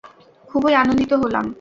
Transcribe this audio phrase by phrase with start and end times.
[0.49, 1.45] খুবই আনন্দিত হলাম।